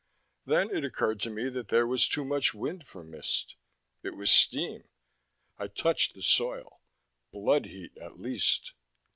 [0.47, 3.55] Then it occurred to me that there was too much wind for mist.
[4.01, 4.89] It was steam!
[5.59, 6.81] I touched the soil.
[7.31, 8.73] Blood heat, at least.